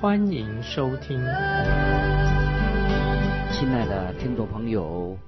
[0.00, 1.18] 欢迎收听。
[3.52, 5.18] 亲爱的听众朋友，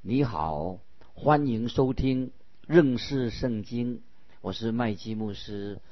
[0.00, 0.78] 你好，
[1.12, 2.32] 欢迎收听
[2.66, 4.00] 认识圣经，
[4.40, 5.82] 我是麦基牧师。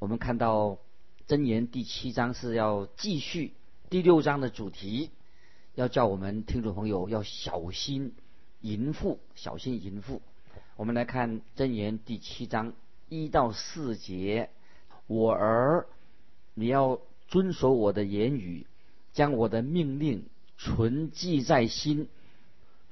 [0.00, 0.78] 我们看到
[1.28, 3.54] 箴言第七章是要继续
[3.90, 5.10] 第六章的主题，
[5.76, 8.12] 要叫我们听众朋友要小心
[8.60, 10.20] 淫妇，小心淫妇。
[10.74, 12.72] 我们来看箴言第七章
[13.08, 14.50] 一到四节：
[15.06, 15.86] 我儿，
[16.54, 18.66] 你要遵守我的言语，
[19.12, 20.26] 将我的命令
[20.58, 22.08] 存记在心，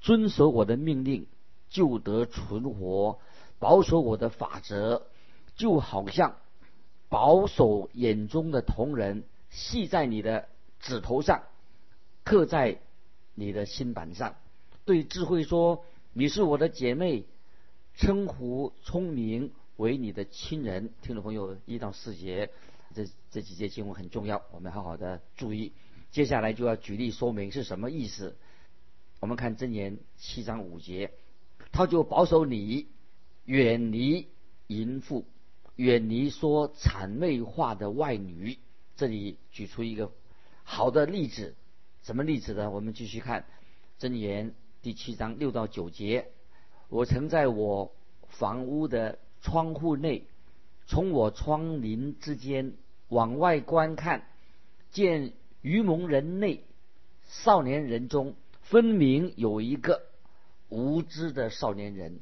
[0.00, 1.26] 遵守我的命令，
[1.68, 3.18] 就得存活；
[3.58, 5.02] 保守我的法则，
[5.56, 6.36] 就好像。
[7.08, 10.48] 保守眼中的瞳人，系在你的
[10.80, 11.42] 指头上，
[12.24, 12.80] 刻在
[13.34, 14.34] 你的心板上。
[14.84, 17.24] 对智慧说：“你是我的姐妹。”
[17.94, 20.94] 称呼聪明为你的亲人。
[21.02, 22.48] 听众朋友，一到四节，
[22.92, 25.72] 这这几节经文很重要，我们好好的注意。
[26.10, 28.36] 接下来就要举例说明是什么意思。
[29.20, 31.12] 我们看箴言七章五节，
[31.72, 32.88] 他就保守你，
[33.44, 34.28] 远离
[34.66, 35.24] 淫妇。
[35.76, 38.58] 远离说谄媚话的外女。
[38.94, 40.12] 这里举出一个
[40.64, 41.56] 好的例子，
[42.02, 42.70] 什么例子呢？
[42.70, 43.46] 我们继续看
[43.98, 46.28] 箴言第七章六到九节。
[46.88, 47.94] 我曾在我
[48.28, 50.26] 房屋的窗户内，
[50.86, 52.74] 从我窗棂之间
[53.12, 54.24] 往外观看，
[54.90, 56.64] 见愚蒙人内
[57.24, 60.00] 少年人中，分明有一个
[60.70, 62.20] 无知的少年人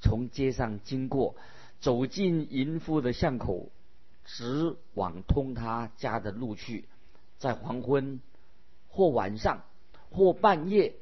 [0.00, 1.34] 从街上经过。
[1.80, 3.70] 走进淫妇的巷口，
[4.24, 6.86] 直往通他家的路去。
[7.38, 8.20] 在黄昏，
[8.88, 9.62] 或晚上，
[10.10, 10.94] 或半夜，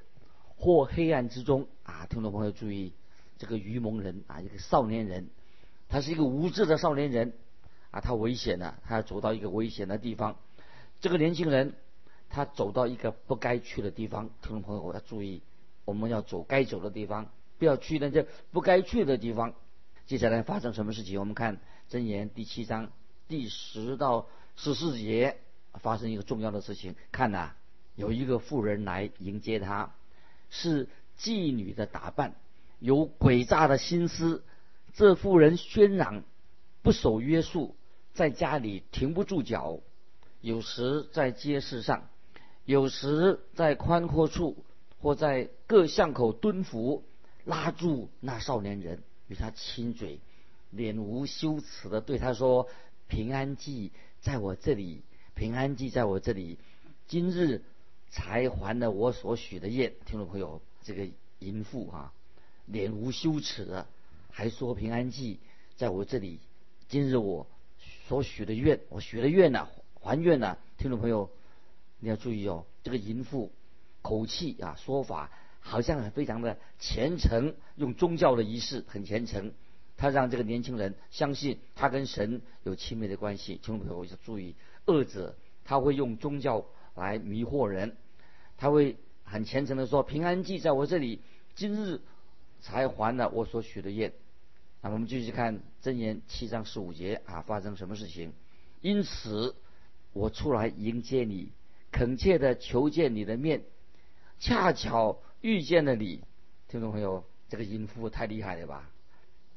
[0.56, 2.04] 或黑暗之中啊！
[2.10, 2.92] 听众朋友注意，
[3.38, 5.30] 这个愚蒙人啊，一个少年人，
[5.88, 7.32] 他是一个无知的少年人
[7.96, 10.36] 啊，他危险了，他要走到一个危险的地方。
[11.00, 11.72] 这个年轻人，
[12.28, 14.28] 他走到一个不该去的地方。
[14.42, 15.40] 听众朋友我要注意，
[15.86, 19.54] 我们要走该走的地方，不要去那些不该去的地方。
[20.04, 21.18] 接下来发生什么事情？
[21.18, 21.58] 我们看
[21.90, 22.90] 箴言第七章
[23.28, 25.38] 第十到十四节，
[25.72, 26.96] 发生一个重要的事情。
[27.12, 27.52] 看呐，
[27.94, 29.94] 有一个妇人来迎接他，
[30.50, 30.86] 是
[31.18, 32.34] 妓女的打扮，
[32.78, 34.44] 有诡诈的心思。
[34.92, 36.22] 这妇人喧嚷，
[36.82, 37.74] 不守约束，
[38.16, 39.78] 在家里停不住脚，
[40.40, 42.08] 有时在街市上，
[42.64, 44.56] 有时在宽阔处，
[45.00, 47.04] 或在各巷口蹲伏，
[47.44, 49.02] 拉住那少年人。
[49.28, 50.20] 与他亲嘴，
[50.70, 52.68] 脸无羞耻的对他说
[53.06, 55.02] ：“平安记在我这里，
[55.34, 56.58] 平安记在我这里。
[57.08, 57.62] 今日
[58.08, 61.08] 才还了我所许的愿。”听众朋友，这个
[61.40, 62.12] 淫妇啊，
[62.64, 63.86] 脸无羞耻的，
[64.30, 65.40] 还说平安记
[65.76, 66.38] 在我这里。
[66.88, 67.48] 今日我
[68.08, 69.68] 所许的愿，我许了愿呢，
[70.00, 70.56] 还愿呢。
[70.78, 71.30] 听众朋友，
[71.98, 73.50] 你要注意哦，这个淫妇
[74.02, 75.30] 口气啊，说法。
[75.58, 79.52] 好像很非常的虔诚，用宗教的仪式很虔诚，
[79.96, 83.56] 他让这个年轻人相信他跟神有亲密的关系。
[83.56, 85.34] 听众朋友要注意，恶者
[85.64, 87.96] 他会用宗教来迷惑人，
[88.56, 91.20] 他会很虔诚的说：“平安记在我这里，
[91.56, 92.00] 今日
[92.60, 94.12] 才还了我所许的愿。”
[94.82, 98.32] 那我们继续看箴言七章十五节啊，发生什么事情？
[98.80, 99.56] 因此
[100.12, 101.52] 我出来迎接你，
[101.90, 103.62] 恳切的求见你的面，
[104.38, 105.20] 恰巧。
[105.42, 106.22] 遇见了你，
[106.66, 108.90] 听众朋友，这个淫妇太厉害了吧？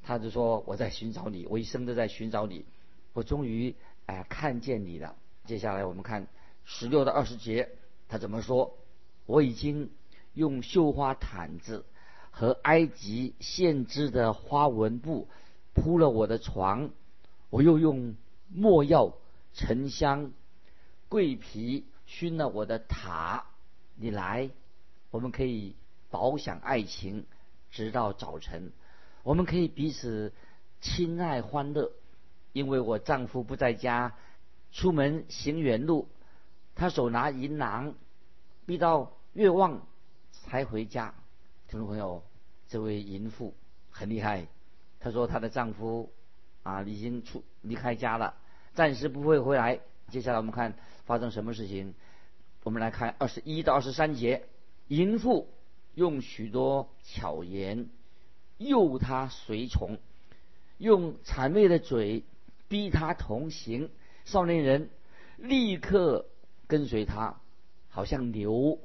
[0.03, 2.65] 他就说我在寻找你，我一生都在寻找你，
[3.13, 3.73] 我终于
[4.05, 5.15] 哎看见你了。
[5.45, 6.27] 接下来我们看
[6.65, 7.69] 十六到二十节，
[8.07, 8.77] 他怎么说？
[9.25, 9.89] 我已经
[10.33, 11.85] 用绣花毯子
[12.39, 15.27] 和埃及线织的花纹布
[15.73, 16.89] 铺了我的床，
[17.49, 18.15] 我又用
[18.47, 19.13] 墨药、
[19.53, 20.31] 沉香、
[21.09, 23.45] 桂皮熏了我的塔。
[23.95, 24.49] 你来，
[25.11, 25.75] 我们可以。
[26.11, 27.27] 饱享爱情，
[27.69, 28.71] 直到早晨。
[29.21, 30.33] 我们可以彼此
[30.81, 31.91] 亲爱欢乐，
[32.51, 34.15] 因为我丈夫不在家，
[34.71, 36.07] 出门行远路，
[36.73, 37.93] 他手拿银囊，
[38.65, 39.85] 逼到月望
[40.31, 41.13] 才回家。
[41.67, 42.23] 听众朋友，
[42.69, 43.53] 这位淫妇
[43.89, 44.47] 很厉害。
[44.99, 46.11] 她说她的丈夫
[46.63, 48.35] 啊已经出离开家了，
[48.73, 49.81] 暂时不会回来。
[50.09, 50.75] 接下来我们看
[51.05, 51.93] 发生什么事情。
[52.63, 54.45] 我们来看二十一到二十三节，
[54.87, 55.49] 淫妇
[55.95, 57.89] 用许多巧言
[58.57, 59.97] 诱他随从，
[60.77, 62.23] 用谄媚的嘴
[62.67, 63.89] 逼他同行。
[64.25, 64.89] 少年人
[65.37, 66.27] 立刻
[66.67, 67.39] 跟随他，
[67.87, 68.77] 好像牛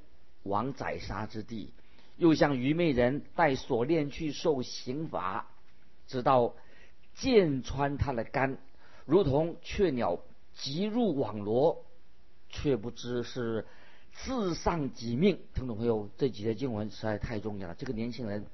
[0.44, 1.73] 往宰杀之地，
[2.16, 5.46] 又像愚昧人带锁链去受刑罚，
[6.06, 6.54] 直到
[7.14, 8.58] 剑穿他的肝，
[9.04, 10.20] 如同雀鸟
[10.54, 11.84] 急入网罗，
[12.48, 13.66] 却不知是
[14.12, 15.40] 自丧己命。
[15.54, 17.74] 听众朋友，这几节经文实在太重要了。
[17.74, 18.46] 这个年轻人，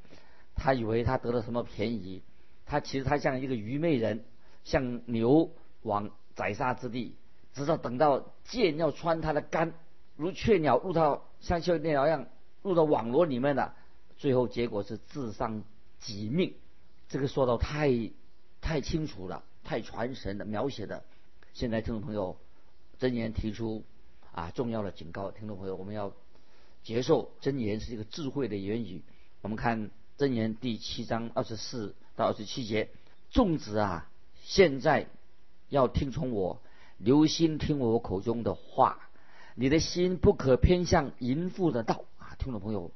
[0.55, 2.23] 他以为他得了什么便宜，
[2.65, 4.25] 他其实他像一个愚昧人，
[4.65, 5.51] 像牛
[5.83, 7.15] 往宰杀之地，
[7.53, 9.75] 直到等到剑要穿他的肝，
[10.17, 12.27] 如雀鸟入到像雀鸟一样
[12.62, 13.75] 入到网罗里面的，
[14.17, 15.62] 最后结果是自伤
[15.99, 16.55] 己命。
[17.09, 18.11] 这个说到太
[18.61, 21.05] 太清楚了，太传神的描写的。
[21.53, 22.37] 现在听众朋友，
[22.99, 23.85] 真言提出
[24.33, 26.12] 啊重要的警告，听众朋友，我们要
[26.83, 29.03] 接受真言是一个智慧的言语。
[29.43, 32.91] 我们看真言第七章二十四到二十七节，
[33.31, 34.11] 众子啊，
[34.43, 35.07] 现在。
[35.69, 36.61] 要听从我，
[36.99, 39.09] 留心听我口中的话。
[39.55, 42.05] 你的心不可偏向淫妇的道，
[42.41, 42.91] 听众朋友，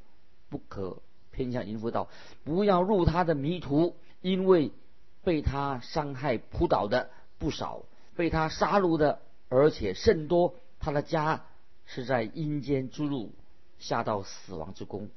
[0.49, 2.09] 不可偏向淫妇道，
[2.45, 4.73] 不要入他的迷途，因为
[5.23, 7.83] 被他伤害扑倒的不少，
[8.17, 9.21] 被他杀戮的
[9.51, 10.55] 而且甚多。
[10.81, 11.45] 他的家
[11.85, 13.33] 是在阴间之路，
[13.79, 15.11] 下到死亡之宫。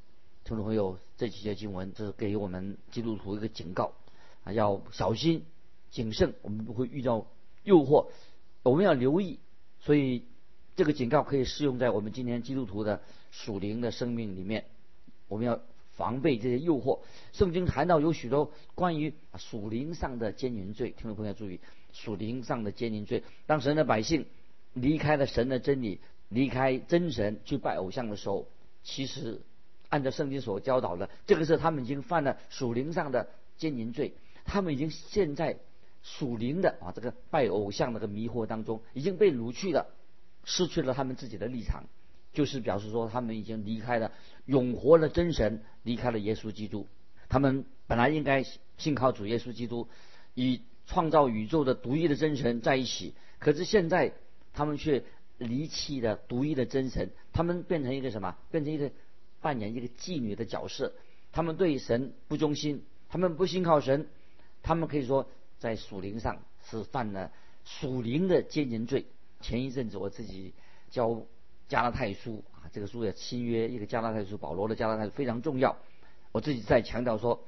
[0.43, 3.93] 听众朋友，这几节经文是给我们基督徒一个警告
[4.43, 5.45] 啊，要小心
[5.89, 7.25] 谨慎，我们不会遇到。
[7.63, 8.07] 诱惑，
[8.63, 9.39] 我们要留意，
[9.81, 10.23] 所以
[10.77, 13.01] 这个警告可以适用在我们今天基督徒的
[13.31, 14.65] 属灵的生命里面。
[15.27, 15.59] 我们要
[15.95, 16.99] 防备这些诱惑。
[17.33, 21.59] 圣经谈到有许多关于属灵上的奸淫罪，听众朋友注意，
[21.93, 23.23] 属灵上的奸淫罪。
[23.47, 24.27] 当神的百姓
[24.73, 28.45] 离开了神的真理，离开真神去拜偶像的时候，
[28.83, 29.41] 其实
[29.89, 33.27] 按照圣经所教导的，这个是他们已经犯了属灵上的
[33.57, 34.13] 奸淫罪，
[34.45, 35.57] 他们已经现在。
[36.03, 39.87] 属灵的啊，这个拜偶像那个迷惑当中，已经被掳去了，
[40.47, 41.83] 失去了他们自己的立场，
[42.31, 44.13] 就是表示说他们已经离开了
[44.45, 46.87] 永活的真神，离开了耶稣基督。
[47.27, 48.45] 他们本来应该
[48.77, 49.89] 信靠主耶稣基督，
[50.35, 54.13] 与创造宇宙的独一的真神在一起，可是现在
[54.53, 55.03] 他们却
[55.37, 58.37] 离弃了独一的真神，他们变成一个什么？
[58.49, 58.89] 变成一个
[59.41, 60.93] 扮演一个妓女的角色。
[61.33, 64.07] 他们对神不忠心，他们不信靠神，
[64.63, 65.29] 他们可以说。
[65.59, 67.31] 在属灵上是犯了
[67.65, 69.07] 属灵的奸淫罪。
[69.41, 70.53] 前一阵子我自己
[70.89, 71.21] 教
[71.67, 75.77] 加拉太书啊，这个书的新约一个加拉太书，保罗的加拉太书非常重要。
[76.31, 77.43] 我自己在强调说，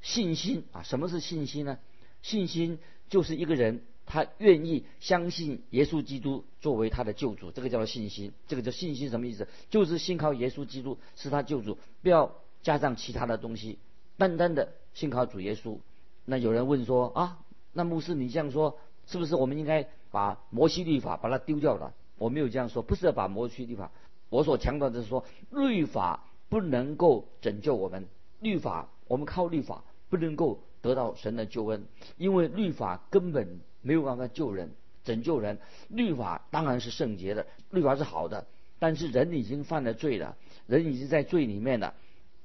[0.00, 1.78] 信心啊，什么是信心呢？
[2.22, 2.78] 信心
[3.08, 8.32] 就是一个人他愿意相信耶稣基督作为他的救主，这个叫做信心。
[8.46, 9.48] 这个叫信心什么意思？
[9.70, 13.78] 就是信靠耶稣基督是他救主，不要加上其他的东西，
[14.16, 15.78] 单单的信靠主耶稣。
[16.24, 17.38] 那有人问说啊？
[17.72, 21.94] 那牧师，你这样说，是不是我们应该把摩西律法把它丢掉了？
[22.18, 23.90] 我没有这样说，不是要把摩西律法。
[24.28, 28.06] 我所强调的是说，律法不能够拯救我们，
[28.40, 31.84] 律法我们靠律法不能够得到神的救恩，
[32.16, 34.70] 因为律法根本没有办法救人、
[35.04, 35.58] 拯救人。
[35.88, 38.46] 律法当然是圣洁的，律法是好的，
[38.78, 41.94] 但是人已经犯了罪了，人已经在罪里面了，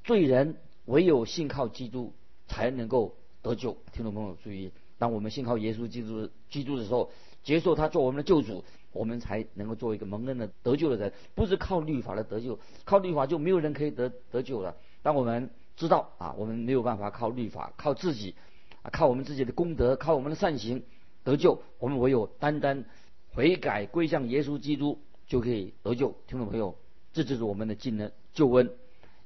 [0.03, 2.13] 罪人唯有信靠基督
[2.47, 3.77] 才能够得救。
[3.93, 4.71] 听众朋友注意。
[4.97, 7.11] 当我们信靠耶稣基督基督的时候，
[7.43, 14.75] 接受他做我们的救主，我们才能够做一个蒙恩的得救的人，不是靠律法来得救，靠律法就没有人可以得得救了。
[15.03, 18.35] 当我们知道啊，我们没有办法靠律法，靠自己
[18.81, 20.83] 啊，靠我们自己的功德，靠我们的善行
[21.23, 22.85] 得救，我们唯有单单
[23.33, 26.15] 悔改归向耶稣基督就可以得救。
[26.27, 26.75] 听众朋友，
[27.13, 28.71] 这就是我们的技能救恩。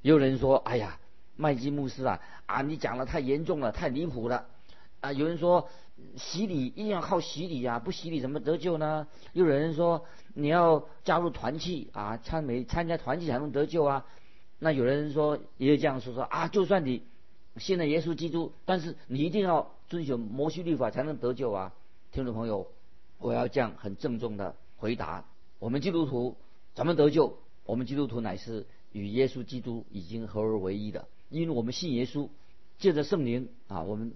[0.02, 1.00] 也有人说，哎呀，
[1.34, 4.46] 麦基牧师啊啊，你讲的太严重了，太离谱了。
[5.02, 5.68] 啊，有人说
[6.16, 9.08] 洗礼一定要靠洗礼啊，不洗礼怎么得救呢？
[9.32, 14.06] 又有人说你要加入团契啊，参没参加团契才能得救啊。
[14.60, 17.02] 那有人说也有这样说说啊，就算你
[17.56, 21.74] 信了耶稣基督，但是你一定要遵守摩西律法才能得救啊。
[22.12, 22.68] 听众朋友，
[23.18, 25.24] 我要这样很郑重的回答：
[25.58, 26.36] 我们基督徒
[26.74, 27.36] 怎么得救？
[27.66, 32.28] 我们基督徒乃是与耶稣基督已经合而为一的，因为我们信耶稣，
[32.78, 34.12] 借着圣灵啊，我们。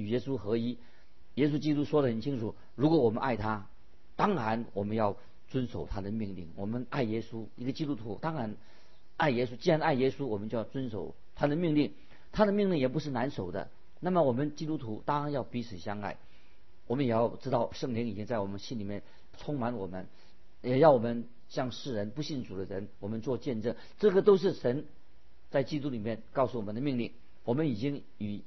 [0.00, 0.78] 与耶稣合一，
[1.34, 3.66] 耶稣基督说得很清楚：如果我们爱他，
[4.16, 5.16] 当然我们要
[5.48, 6.48] 遵守他的命令。
[6.56, 8.56] 我们爱耶稣，一个基督徒当然
[9.16, 9.56] 爱耶稣。
[9.56, 11.92] 既然爱耶稣，我们就要遵守他的命令。
[12.30, 13.70] 他的命令也不是难守的。
[14.00, 16.16] 那么我们基督徒当然要彼此相爱。
[16.86, 19.02] 我们也要知道圣灵已经在我们心里面
[19.38, 20.06] 充满我们，
[20.62, 23.74] 也要我们向世人不信主的人，我们做见证。
[23.98, 24.84] 这个都是神
[25.50, 27.12] 在基督里面告诉我们的命令。
[27.44, 28.42] 我们已经与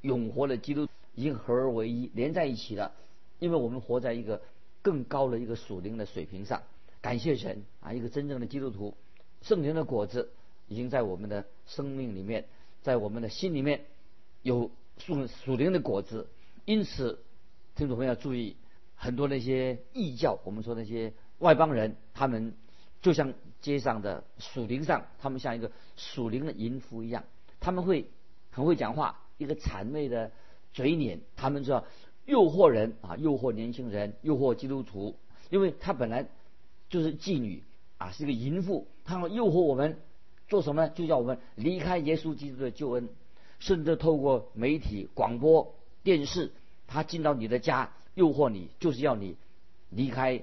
[0.00, 2.92] 永活的基督已经合而为一，连在一起了。
[3.40, 4.40] 因为我们活在一个
[4.80, 6.62] 更高的一个属灵的水平上。
[7.02, 7.92] 感谢神啊！
[7.92, 8.96] 一个真正的基督徒，
[9.42, 10.32] 圣灵的果子
[10.66, 12.46] 已经在我们的生命里面，
[12.82, 13.84] 在我们的心里面
[14.42, 16.28] 有属属灵的果子。
[16.64, 17.20] 因此，
[17.76, 18.56] 听众朋友要注意，
[18.96, 22.54] 很多那些异教，我们说那些外邦人，他们
[23.02, 27.22] 就像街上的属灵上，他们像一个属灵的淫妇一样，
[27.60, 28.10] 他们会
[28.50, 30.32] 很会讲话，一个谄媚的
[30.76, 31.86] 嘴脸，他们知道
[32.26, 35.16] 诱惑人啊，诱惑年轻人，诱惑基督徒，
[35.48, 36.28] 因为他本来
[36.90, 37.62] 就是妓女
[37.96, 39.96] 啊，是一个淫妇，他们诱惑我们
[40.48, 40.92] 做什么呢？
[40.94, 43.08] 就叫我们离开耶稣基督的救恩，
[43.58, 45.74] 甚至透过媒体、广播。
[46.02, 46.52] 电视，
[46.86, 49.34] 他进到你的家，诱惑你，就是要你
[49.88, 50.42] 离开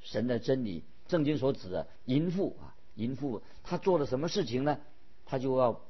[0.00, 0.82] 神的真理。
[1.08, 4.78] 圣经所指的淫妇啊，淫妇，他做了什么事情呢？
[5.26, 5.82] 他就要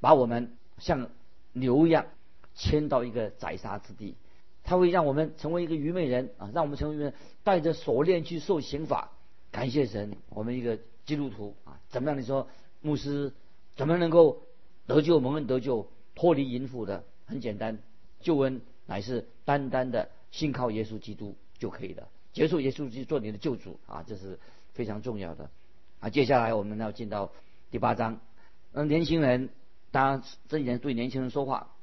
[0.00, 1.10] 把我们像
[1.52, 2.06] 牛一样
[2.54, 4.16] 牵到一个宰杀之地，
[4.62, 9.10] 他会让我们成为一个愚昧人啊，让我们成为一个带着锁链去受刑罚。
[9.50, 12.18] 感谢神，我们一个基督徒啊，怎么样？
[12.20, 12.48] 你说
[12.80, 13.32] 牧师
[13.76, 14.42] 怎么能够
[14.86, 17.04] 得救蒙恩得救，脱离淫妇的？
[17.26, 17.78] 很简单。
[18.20, 24.38] 救恩乃是单单的信靠耶稣基督就可以了，接受耶稣基督做你的救主啊，这是
[24.74, 25.50] 非常重要的
[26.00, 26.08] 啊。
[26.08, 27.32] 接下来我们要进到
[27.70, 28.20] 第八章，
[28.72, 29.50] 嗯年轻人，
[29.90, 31.74] 当然这一点对年轻人说话，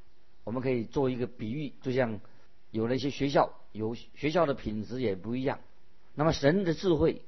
[0.50, 2.20] 我们可以做一个比喻，就像
[2.72, 5.60] 有了一些学校，有学校的品质也不一样。
[6.16, 7.22] 那么神的智慧，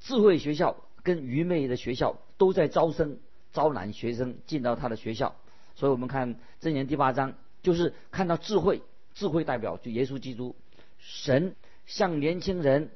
[0.00, 3.18] 智慧学校跟愚昧的学校都在招生，
[3.52, 5.36] 招揽学生进到他的学校。
[5.76, 7.34] 所以我们看这年第八章。
[7.62, 8.82] 就是看到智慧，
[9.14, 10.54] 智慧代表就耶稣基督，
[10.98, 12.90] 神向年轻人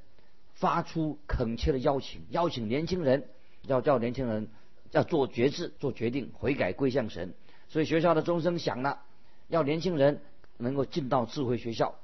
[0.53, 3.29] 发出恳切的邀请，邀请年轻人
[3.63, 4.49] 要叫年轻人
[4.91, 7.33] 要做决志、做决定、悔改归向神。
[7.71, 9.01] 所以学校的钟声响了，
[9.49, 10.21] 要年轻人
[10.59, 11.95] 能够进到智慧学校。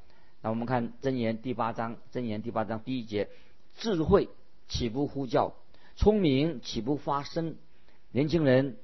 [0.42, 3.28] 那我们看箴言第八章，箴言第八章第一节：
[3.76, 4.28] 智慧
[4.68, 5.54] 岂不呼叫？
[5.96, 7.56] 聪明岂不发声？
[8.10, 8.76] 年轻人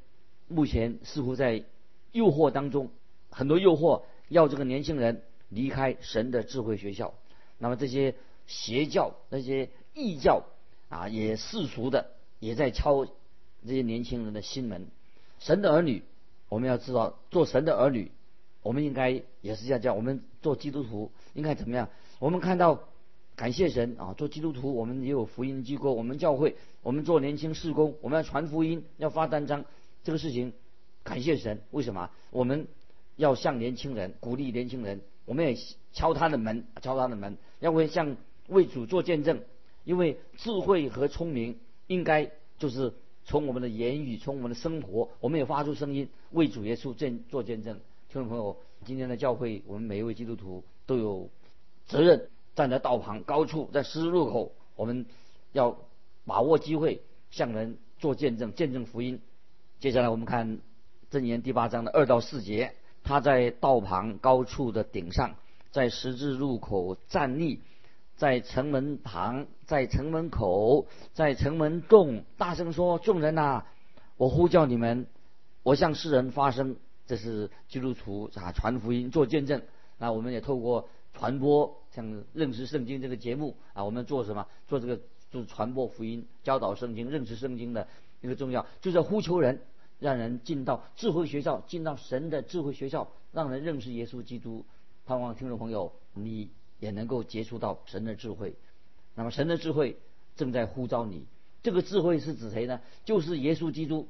[0.47, 1.65] 目前似乎在
[2.13, 2.91] 诱惑当中。
[3.31, 7.15] 很多诱惑要这个年轻人离开神的智慧学校，
[7.59, 8.15] 那么这些
[8.47, 10.45] 邪教、那些异教
[10.89, 14.89] 啊，也世俗的也在敲这些年轻人的心门。
[15.39, 16.03] 神的儿女，
[16.49, 18.11] 我们要知道，做神的儿女，
[18.63, 21.89] 我们应该也是这样叫我们做基督徒应该怎么样？
[22.19, 22.89] 我们看到，
[23.37, 29.65] 感谢神啊，做基督徒我们也有福音机构，我们教会，我们做年轻事工，我们要传福音，要发单张，
[30.05, 30.53] 这个事情，
[31.03, 31.61] 感谢神。
[31.71, 32.11] 为什么？
[32.31, 32.67] 我们。
[33.17, 35.55] 要向年轻人鼓励年轻人，我们也
[35.93, 38.17] 敲他的门，敲他的门，要为向
[38.49, 39.43] 为主做见证。
[39.85, 42.95] 因为智慧和聪明应该就是
[43.27, 47.79] 从我们的言语，从我们的生活，我们也发出声音为主耶稣见做见证。
[48.13, 51.31] 听众朋友，今天的教会，我们每一位基督徒都有
[51.87, 55.07] 责任站在道旁高处，在十字路口，我们
[55.53, 55.79] 要
[56.27, 59.21] 把握机会向人做见证，见证福音。
[59.79, 60.59] 接下来我们看
[61.09, 62.75] 箴言第八章的二到四节。
[63.05, 65.37] 他在道旁高处的顶上，
[65.71, 67.61] 在十字路口站立，
[68.17, 73.67] 在城门旁，在城门口，在城门洞大声说：“众人呐，
[74.17, 75.07] 我呼叫你们，
[75.63, 76.75] 我向世人发声。”
[77.11, 79.61] 这是基督徒啊传福音做见证。
[79.99, 84.47] 那我们也透过传播像认识圣经这个节目啊，我们做什么？
[84.69, 87.89] 做这个就传播福音、教导圣经、认识圣经的
[88.21, 89.61] 一个重要，就是呼求人。
[89.99, 94.65] 让人进到智慧学校，进到神的智慧学校，让人认识耶稣基督。
[95.05, 96.49] 盼望听众朋友，你
[96.79, 98.55] 也能够接触到神的智慧。
[99.17, 99.97] 那么，神的智慧
[100.37, 101.27] 正在呼召你。
[101.65, 102.81] 这个智慧是指谁呢？
[103.05, 104.07] 就是耶稣基督。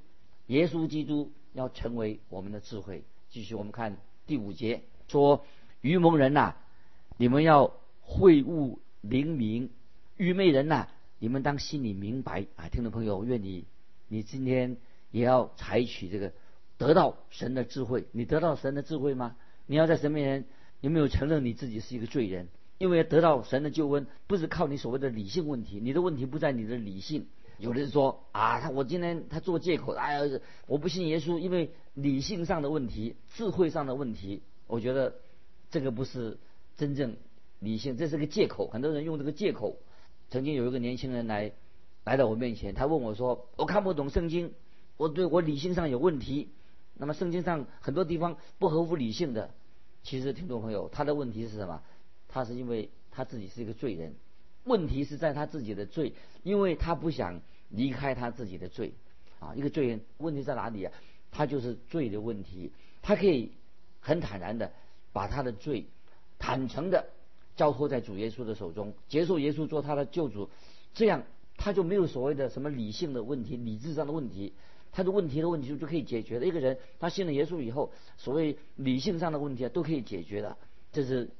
[0.48, 3.04] 耶稣基督要成为我们的智慧。
[3.30, 5.44] 继续，我们看第五节，说：
[5.80, 6.54] 愚蒙人呐，
[7.16, 9.68] 你们要会悟灵明；
[10.16, 10.88] 愚昧人呐，
[11.18, 12.46] 你们当心里明白。
[12.56, 13.64] 啊，听众朋友，愿你，
[14.08, 14.76] 你今天。
[15.12, 16.32] 也要采取这个
[16.78, 18.06] 得到神的智慧。
[18.12, 19.34] 你得到神的智慧吗？
[19.66, 20.48] 你要在神面前
[20.82, 22.46] 有没有承认你自己是一个罪人？
[22.78, 25.80] 因为得到神的救恩，不是靠你所谓的理性问题。
[25.82, 27.26] 你的问题不在你的理性。
[27.60, 34.42] 有的人说啊，他我今天他做借口，哎呀，我不信耶稣，因为理性上的问题、智慧上的问题。
[34.66, 35.14] 我觉得
[35.70, 36.38] 这个不是
[36.76, 37.16] 真正
[37.58, 38.68] 理性，这是个借口。
[38.68, 39.76] 很多人用这个借口。
[40.30, 41.52] 曾经有一个年轻人来
[42.04, 44.54] 来到我面前，他问我说：“我看不懂圣经。”
[44.96, 46.50] 我对我理性上有问题，
[46.94, 49.50] 那么圣经上很多地方不合乎理性的，
[50.02, 51.82] 其实听众朋友他的问题是什么？
[52.28, 54.14] 他是因为他自己是一个罪人，
[54.70, 58.92] 问题是在他自己的罪，因为他不想离开他自己的罪。
[59.40, 60.92] 啊，一个罪人问题在哪里啊？
[61.32, 62.70] 他就是罪的问题。
[63.02, 63.50] 他可以
[64.00, 64.70] 很坦然的
[65.12, 65.86] 把他的罪
[66.38, 67.06] 坦诚的
[67.56, 70.48] 交托在主耶稣的手中，接受耶稣做他的救主，
[70.94, 71.24] 这样
[71.56, 74.52] 他就没有所谓的什么理性的问题、理智上的问题。
[74.92, 76.46] 他的问题的问题就就可以解决的。
[76.46, 80.56] 一个人他信了耶稣以后，所谓理性上的问题啊都可以解决的。
[80.92, 81.30] 这是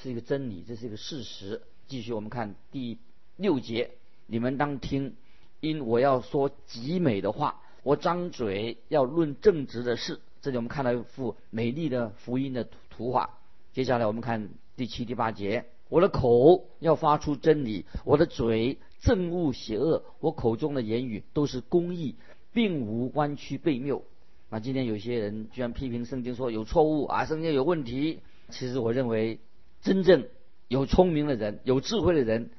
[0.00, 1.60] 是一个真理，这是一个事实。
[1.90, 2.98] 继续我们看第
[3.36, 3.90] 六节，
[4.28, 5.14] 你们当听，
[5.58, 10.20] 因我要说极美的话，我张嘴要论正直的事。
[10.40, 13.38] 这里我们看到一幅美丽的福音的图画。
[13.72, 22.14] 接下来我们看第七、第八节，我的口要发出真理，我的嘴憎恶邪恶，我口中的言语都是公义。
[22.52, 24.04] 并无弯曲背谬。
[24.48, 28.20] 那今天有些人居然批评圣经说有错误啊，圣经有问题。
[28.48, 29.38] 其实我认为，
[29.82, 30.26] 真正
[30.70, 32.50] 有聪明的人、有智慧的人，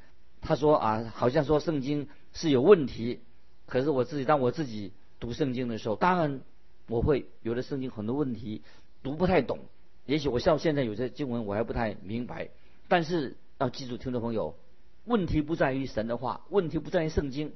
[0.41, 3.22] 他说啊，好像说圣经是有问题。
[3.68, 4.91] 可是我自己当我自己
[5.22, 6.41] 读圣经的时候，当然
[6.89, 8.63] 我会有的圣经很多问题
[9.01, 9.60] 读不太懂。
[10.06, 12.50] 也许我像现在有些经文我还不太明白。
[12.89, 14.58] 但是要记住，听众朋友，
[15.06, 17.53] 问题不在于神的话，问题不在于圣经。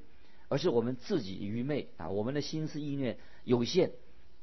[0.47, 2.09] 而是我们自己愚昧啊！
[2.09, 3.91] 我们的心思意念有限。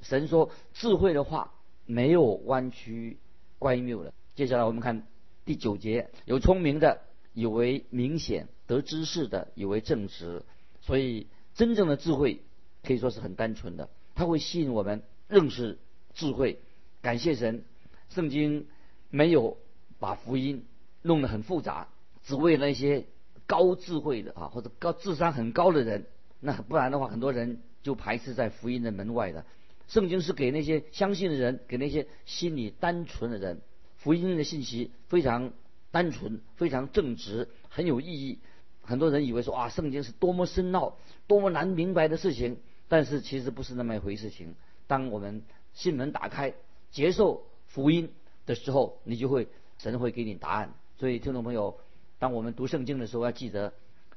[0.00, 1.54] 神说智慧的话
[1.87, 3.19] 没有弯曲
[3.61, 4.12] 乖谬的。
[4.35, 5.07] 接下来我们看
[5.44, 7.00] 第九节：有聪明的
[7.34, 10.42] 以为明显，得知识的以为正直。
[10.80, 12.42] 所以真正的智慧
[12.82, 15.78] 可以说是很单纯的，它会吸引我们认识
[16.14, 16.58] 智慧。
[17.00, 17.64] 感谢神，
[18.08, 18.66] 圣经
[19.11, 19.58] 没有
[19.99, 20.64] 把福音
[21.02, 21.88] 弄得很复杂，
[22.25, 23.06] 只为那些。
[23.44, 26.06] 高智慧的啊，或者高智商很高的人，
[26.40, 29.44] 那不然的话，很多人就排斥在福音的门外的。
[29.88, 33.61] 圣经是给那些相信的人，给那些心里单纯的人。
[34.02, 35.52] 福音的信息非常
[35.92, 38.38] 单纯，非常正直，很有意义。
[38.82, 40.97] 很多人以为说啊，圣经是多么深奥、
[41.28, 44.56] 多么难明白的事情，但是其实不是那么一回事情。
[44.88, 46.52] 当我们心门打开，
[46.91, 48.10] 接受福音
[48.45, 49.47] 的时候，你就会
[49.78, 50.75] 神会给你答案。
[50.99, 51.78] 所以，听众朋友。
[52.19, 53.73] 当我们读圣经的时候，要记得，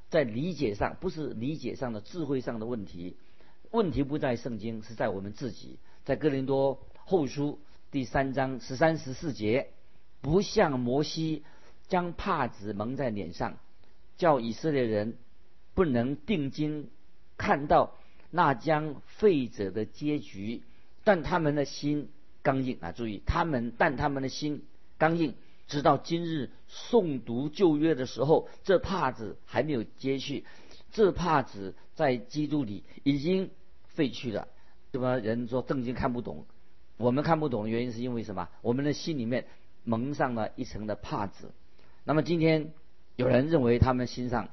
[0.09, 3.17] 在理解上不是理解上的智慧上的问题，
[3.71, 5.79] 问题不在圣经，是在我们自己。
[6.03, 7.59] 在哥林多后书
[7.91, 9.69] 第三章十三十四节，
[10.25, 11.43] 不像摩西
[11.87, 13.59] 将帕子蒙在脸上，
[14.17, 15.19] 叫以色列人
[15.75, 16.89] 不能定睛
[17.37, 17.93] 看到
[18.31, 20.63] 那将废者的结局，
[21.03, 22.09] 但他们的心
[22.41, 22.91] 刚硬啊！
[22.91, 24.63] 注意，他们但他们的心
[24.97, 25.35] 刚硬。
[25.67, 30.43] 直到今日诵读旧约的时候，这帕子还没有揭去，
[30.91, 33.51] 这帕子在基督里已经
[33.89, 34.47] 废去了。
[34.91, 36.47] 什么人说圣经看不懂？
[36.97, 38.49] 我们看不懂的原因是因为什么？
[38.63, 39.45] 我们的心里面
[39.85, 41.53] 蒙上了一层的帕子。
[42.03, 42.73] 那么今天
[43.15, 44.49] 有人认为他们心上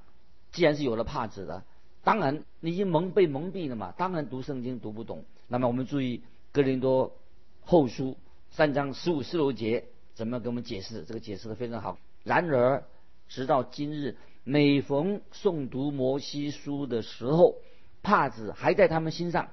[0.53, 1.65] 既然是有了帕子的，
[2.05, 5.25] 当然你已经蒙被蒙蔽了嘛，当然读圣经读不懂。
[5.49, 7.17] 那么我们注意哥林多
[7.63, 8.17] 后书
[8.51, 9.87] 三章十五十六节。
[10.15, 11.05] 怎么给我们解释？
[11.05, 11.97] 这个解释的非常好。
[12.23, 12.85] 然而，
[13.29, 17.57] 直到今日，每逢诵读摩西书的时候，
[18.03, 19.49] 帕子还在他们心上，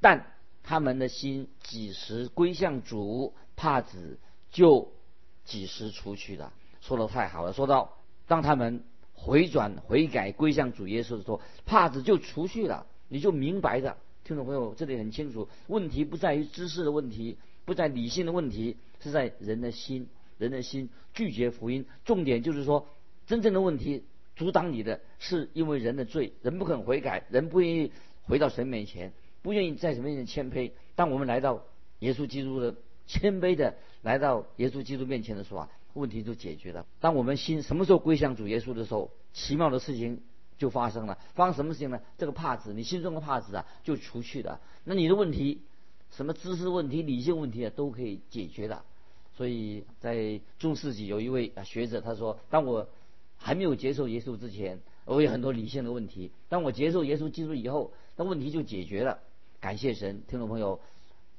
[0.00, 4.20] 但他们的心几时归向主，帕子
[4.52, 4.92] 就
[5.44, 6.52] 几时出去的。
[6.80, 7.52] 说的太好了。
[7.52, 13.96] 说到当他们回转悔改归向主耶稣的时候，帕子就出去了，你就明白的。
[14.24, 18.76] 听众朋友，这里很清楚，问题不在于知识的问题，不在理性的问题。
[19.00, 21.84] 是在人的心，人的心拒绝福音。
[22.06, 22.88] 重点就是说，
[23.26, 24.04] 真正的问题
[24.34, 30.72] 阻挡你的是因为人的罪，人不肯悔改，人不愿意回到神面前，不愿意在神面前谦卑。
[30.94, 31.64] 当我们来到
[31.98, 32.74] 耶稣基督的
[33.06, 36.86] 谦卑的来到耶稣基督面前的时候啊，问题就解决了。
[37.00, 40.20] 当我们心什么时候归向主耶稣的时候，奇妙的事情
[40.58, 41.18] 就发生了。
[41.34, 42.00] 发生什么事情呢？
[42.18, 44.60] 这个帕子，你心中的帕子啊，就除去了。
[44.84, 45.60] 那你的问题，
[46.10, 48.84] 什么知识问题、理性问题啊，都可以解决的。
[49.36, 52.88] 所以在中世纪有一位学者，他说：“当我
[53.36, 59.18] 还没有接受耶稣之前，我有很多理性的问题；当我接受耶稣基督以后，那问题就解决了。
[59.60, 60.80] 感谢神，听众朋友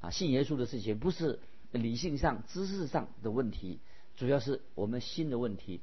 [0.02, 1.38] 啊，信耶稣的事情不是
[1.72, 3.78] 理性上、知识上的问题，
[4.16, 5.80] 主要是我们心的问题。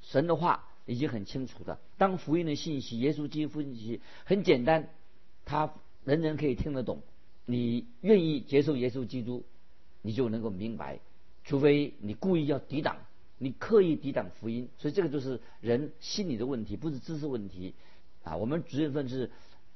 [0.00, 4.88] 神的话已经很清楚的，当福音的信息、耶稣基督信息很简单，
[5.44, 7.02] 他人人可以听得懂。
[7.44, 9.44] 你愿意接受耶稣基督，
[10.02, 11.00] 你就能够明白。”
[11.48, 12.96] 除非你故意要抵挡，
[13.38, 17.72] 你刻意抵挡福音，所以这个就是人心理的问题，不是知识问题
[18.24, 18.36] 啊。
[18.36, 19.30] 我们职业份是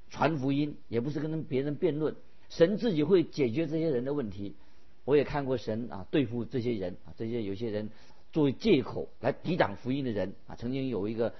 [0.08, 2.16] 传福音，也不是跟别人辩论，
[2.48, 4.56] 神自己会解决这些人的问题。
[5.10, 7.90] 我也看过神啊对付这些人啊，这些有些人
[8.32, 10.54] 作为借口来抵挡福音的人啊。
[10.54, 11.34] 曾经有一个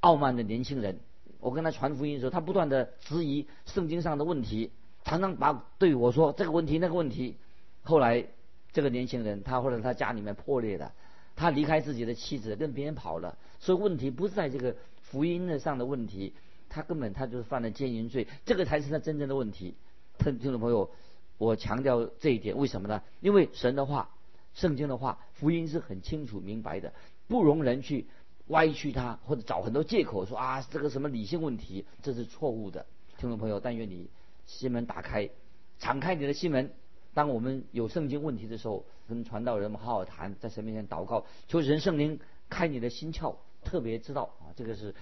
[0.00, 0.98] 傲慢的年轻人。
[1.38, 4.72] 我跟他传福音的时候，他不断的质疑圣经上的问题，
[5.04, 7.36] 常常把对我说这个问题那个问题。
[7.84, 8.26] 后来
[8.72, 10.92] 这个年轻人他或者他家里面破裂了，
[11.36, 16.32] 他离开自己的妻子跟别人跑了，所以问题不是在这个福音的上的问题
[16.68, 19.76] 他根本他就是犯了奸淫罪，这个才是他真正的问题。
[20.18, 20.90] 听听众朋友，
[21.38, 23.02] 我强调这一点，为什么呢？
[23.20, 24.10] 因为神的话、
[24.54, 26.92] 圣经的话、福音是很清楚明白的，
[27.28, 28.06] 不容人去
[28.48, 32.86] 歪曲它，或者找很多借口说啊这个什么理性问题，这是错误的。
[33.18, 34.08] 听众朋友，但愿你
[34.46, 35.30] 心门打开，
[35.78, 36.72] 敞开你的心门。
[37.14, 44.94] 当我们有圣经问题的时候，跟传道人们好好谈，在神面前祷告，求神圣灵开你的心窍，特别知道啊这个是。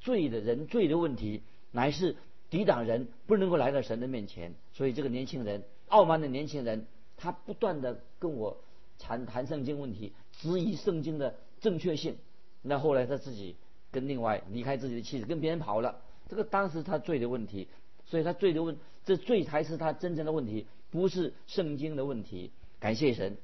[0.00, 2.14] 罪的人罪的问题，乃是
[2.50, 4.52] 抵挡人不能够来到神的面前。
[4.74, 5.64] 所以这个年轻人，
[5.94, 8.56] 傲慢的年轻人，他不断的跟我
[8.98, 12.16] 谈谈圣经问题，质疑圣经的正确性。
[12.62, 13.54] 那后来他自己
[13.92, 16.02] 跟另外离开自己的妻子，跟别人跑了。
[16.28, 17.68] 这个当时他罪的问题，
[18.06, 22.50] 所以他罪的问，这罪才是他真正的问题，不是圣经的问题。
[22.80, 23.36] 感谢神，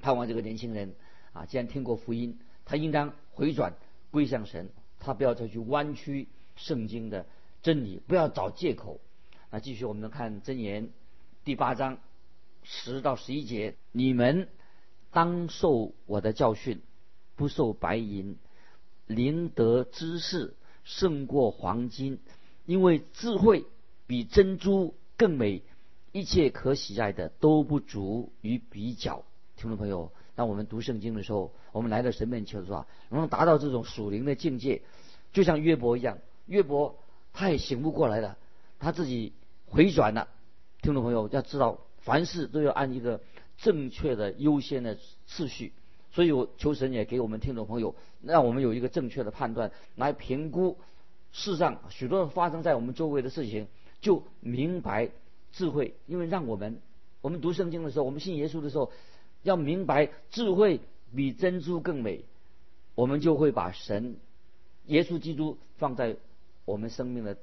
[0.00, 0.96] 盼望这个年轻人
[1.32, 3.74] 啊，既然听过福音，他应当回转
[4.10, 4.70] 归向神。
[4.98, 7.26] 他不要再去弯曲圣经的
[7.62, 8.98] 真理，不要找借口。
[9.52, 10.90] 那继续，我们看箴言
[11.44, 11.98] 第八章
[12.62, 14.46] 十到十一节：你们
[15.10, 16.80] 当受我的教训，
[17.34, 18.36] 不受白银，
[19.08, 22.20] 灵得知识胜过黄金，
[22.64, 23.64] 因为智慧
[24.06, 25.64] 比珍珠更美，
[26.12, 29.24] 一切可喜爱的都不足于比较。
[29.56, 30.12] 听众朋友。
[30.34, 34.80] 当我们读圣经的时候，我们来到神面前说：“能够达到这种属灵的境界，
[35.32, 36.18] 就像约伯一样。
[36.46, 36.98] 约伯
[37.34, 38.38] 他也醒不过来了，
[38.78, 39.34] 他自己
[39.66, 40.28] 回转了。
[40.82, 43.20] 听众朋友要知道，凡事都要按一个
[43.56, 45.72] 正确的优先的次序。
[46.10, 50.76] 所以我求神也给我们听众朋友，让我们有一个正确的判断来评估
[51.32, 53.68] 世上许多发生在我们周围的事情，
[54.00, 55.08] 就明白
[55.52, 55.94] 智慧。
[56.06, 56.80] 因为让我们
[57.20, 58.92] 我们读圣经的时候，我们信耶稣的时候。
[59.44, 60.78] 要明白智慧
[61.16, 62.24] 比珍珠更美，
[62.94, 64.14] 我们就会把神、
[64.86, 66.14] 耶稣基督放在
[66.64, 67.36] 我们生命的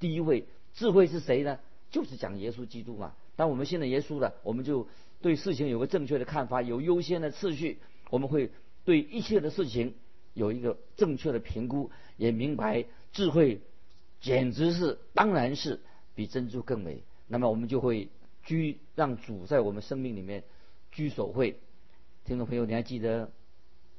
[0.00, 0.46] 第一位。
[0.74, 1.60] 智慧是谁呢？
[1.90, 3.14] 就是讲耶稣基督嘛。
[3.36, 4.88] 当我们信了耶稣了，我们就
[5.20, 7.78] 对事情有个正确的看法，有优先的次序。
[8.10, 8.50] 我们会
[8.84, 9.94] 对一切的事情
[10.34, 13.60] 有一个正确的评估，也明白智慧
[14.20, 15.80] 简直是当然是
[16.14, 17.02] 比珍珠更美。
[17.26, 18.08] 那么我们就会
[18.42, 20.44] 居让主在我们生命里面。
[20.90, 21.60] 居首位，
[22.24, 23.30] 听众朋友，你还记得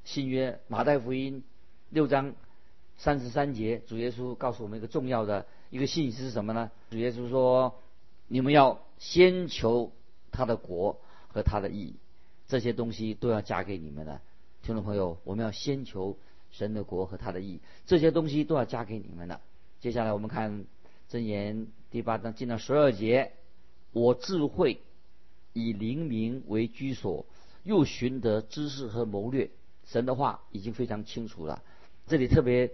[0.04, 1.44] 新约马太福音
[1.92, 2.34] 六章
[2.98, 6.72] 三十三节，主耶稣告诉我们一个重要的一个信息是什么呢？
[6.90, 7.80] 主耶稣说
[8.28, 9.92] ：“你们要先求
[10.32, 11.96] 他的国和他的义，
[12.48, 14.22] 这些东西都要加给你们的。”
[14.64, 16.18] 听众朋友，我们要先求
[16.52, 19.42] 神的国和他的义，这些东西都要加给你们的。
[19.80, 20.66] 接下来我们看
[21.10, 23.34] 箴言第八章进到十二节，
[23.92, 24.82] 我智慧。
[25.54, 27.26] 以灵明为居所，
[27.64, 29.50] 又寻得知识和谋略。
[29.86, 31.64] 神的话已经非常清楚了。
[32.06, 32.72] 这里特别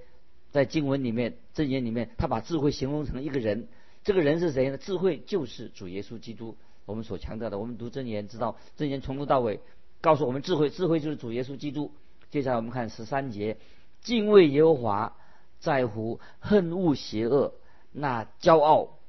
[0.55, 3.67] 在经文里面、箴言里面，他把智慧形容成一个人。
[4.05, 4.77] 这个人是谁呢？
[4.77, 6.55] 智慧就是主耶稣基督。
[6.85, 9.59] 我们所强调的，我们读箴言知道，箴言从头到尾
[9.99, 11.91] 告诉我们智慧，智慧就是主耶稣基督。
[12.31, 13.57] 接下来我们看十三节：
[13.99, 15.17] 敬畏耶和华，
[15.59, 17.53] 在乎恨恶邪恶，
[17.91, 18.99] 那骄傲、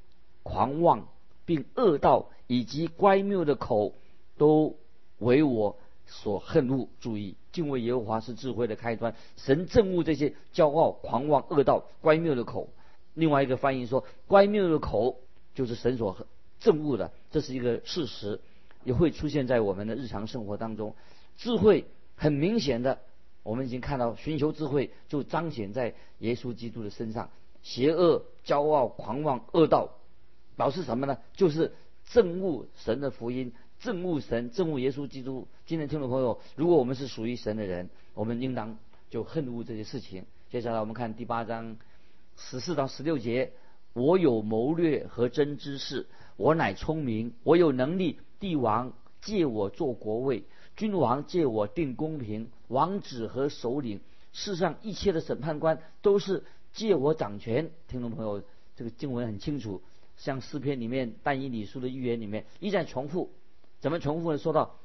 [0.43, 1.07] 狂妄
[1.45, 2.29] 并恶道。
[2.49, 3.93] 以及乖谬的口，
[4.37, 4.77] 都
[5.17, 6.87] 为我所恨恶。
[7.01, 9.15] 注意，敬畏耶和华是智慧的开端。
[9.35, 12.69] 神憎恶这些骄傲、狂妄、恶道、乖谬的口。
[13.15, 15.21] 另外一个翻译说，乖谬的口
[15.55, 16.15] 就是神所
[16.61, 18.39] 憎恶的，这是一个事实，
[18.83, 20.93] 也会出现在我们的日常生活当中。
[21.35, 22.99] 智慧很明显的，
[23.41, 27.31] 我们已经看到，寻求智慧就彰显在耶稣基督的身上。
[27.63, 29.89] 邪恶、骄傲、狂妄、恶道，
[30.55, 31.17] 表示什么呢？
[31.33, 31.73] 就是。
[32.09, 35.47] 憎恶神的福音，憎恶神，憎恶耶稣基督。
[35.67, 38.77] 今天听众朋友，如果我们是属于神的人，我们应当
[39.11, 40.25] 就恨恶这些事情。
[40.49, 41.77] 接下来我们看第八章
[42.35, 43.51] 十四到十六节：
[43.93, 48.19] 我有谋略和真知识，我乃聪明，我有能力。
[48.39, 50.43] 帝王借我做国位，
[50.75, 53.99] 君王借我定公平，王子和首领，
[54.33, 57.71] 世上一切的审判官都是借我掌权。
[57.87, 58.43] 听众朋友，
[58.75, 59.81] 这个经文很清楚。
[60.17, 63.31] 像诗篇里面但以理书的预言里面一再重复，
[63.87, 64.37] 怎么重复的？
[64.37, 64.75] 说到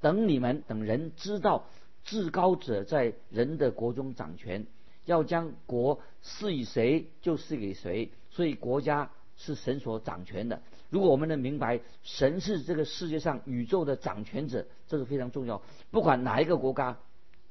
[0.00, 1.64] 等你们等人知道
[2.04, 4.68] 至高者在人的国中掌权，
[5.04, 10.62] 要将国赐予谁就赐给谁，所以国家是神所掌权的。
[10.90, 15.60] 如果我们能明白神是这个世界上宇宙的掌权者，这是非常重要。
[15.90, 16.96] 不管哪一个国家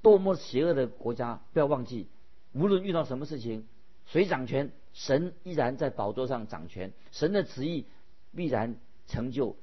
[0.01, 2.07] 多么邪恶的国家，不要忘记，
[2.53, 3.67] 无论遇到什么事情，
[4.05, 4.71] 谁掌权？
[4.93, 7.85] 神依然在宝座上掌权，神的旨意
[8.33, 9.57] 必然成就。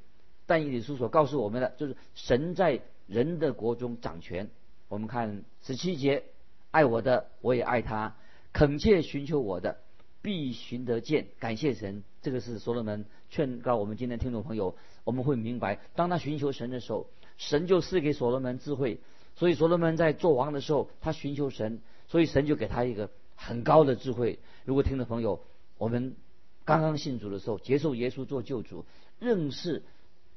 [0.48, 4.48] 但以理书所告诉我们的，就是神在人的国中掌权。
[4.88, 6.24] 我们看十七节，
[6.70, 8.14] 爱我的，我也爱他；
[8.54, 9.76] 恳切寻求我的，
[10.22, 11.26] 必寻得见。
[11.38, 19.00] 感谢神，这个是所罗门劝告我们今天听众朋友，我们会明白，当他寻求神的时候，神就赐给所罗门智慧。
[19.37, 24.38] 所以所罗门在做王的时候，他寻求神，所以神就给他一个很高的智慧。
[24.64, 25.42] 如果听众朋友，
[25.76, 26.16] 我们
[26.64, 28.87] 刚刚信主的时候，接受耶稣做救主，
[29.18, 29.82] 认识。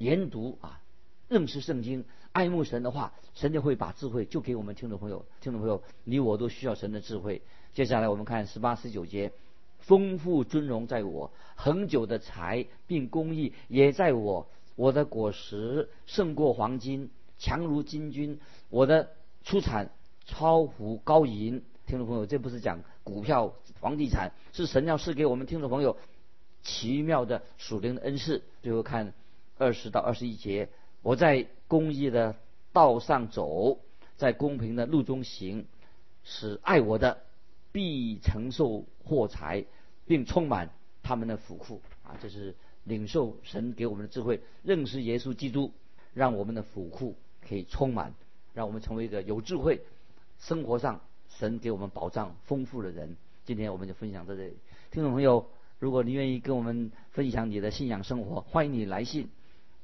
[0.02, 0.82] 研读啊，
[1.30, 5.24] 认识圣经，爱慕神的话，神就会把智慧就给我们听众朋友。
[5.42, 7.44] 听众朋友，你我都需要神的智慧。
[7.76, 9.32] 接下来我们看十八、十九节：
[9.78, 14.48] 丰富尊荣在我，恒久的财并公义也在我。
[14.76, 18.40] 我的果实胜过黄金，强如金军。
[18.72, 19.12] 我的
[19.44, 19.92] 出产
[20.26, 21.64] 超乎高银。
[21.86, 25.96] 听众朋友，这不是讲股票、房地产，是神要赐给我们听众朋友
[26.64, 28.42] 奇妙的属灵的恩赐。
[28.64, 29.14] 最后看。
[29.62, 30.70] 二十到二十一节，
[31.04, 32.36] 我在公义的
[32.74, 33.78] 道上走，
[34.18, 35.66] 在公平的路中行，
[36.24, 37.22] 使爱我的
[37.72, 39.64] 必承受货财，
[40.08, 40.72] 并充满
[41.04, 42.18] 他们的府库啊！
[42.20, 45.72] 这是领受神给我们的智慧，认识耶稣基督，
[46.16, 47.16] 让我们的府库
[47.48, 48.16] 可以充满，
[48.56, 49.82] 让我们成为一个有智慧、
[50.40, 53.16] 生活上神给我们保障丰富的人。
[53.46, 54.56] 今天我们就分享到这里，
[54.90, 55.46] 听众朋友，
[55.78, 59.30] 如果你愿意跟我们分享你的信仰生活，欢迎你来信。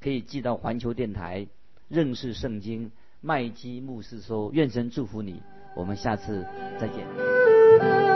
[0.02, 1.48] 可以寄到环球电台
[1.88, 5.42] 认识圣经麦基牧师说，愿神祝福你，
[5.76, 6.46] 我们下次
[6.80, 8.07] 再见。